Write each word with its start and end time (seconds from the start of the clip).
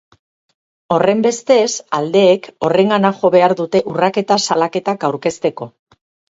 Horrenbestez, 0.93 1.73
aldeek 1.97 2.47
horrengana 2.69 3.11
jo 3.19 3.31
behar 3.37 3.55
dute 3.61 3.83
urraketa 3.93 4.39
salaketak 4.47 5.07
aurkezteko. 5.13 5.71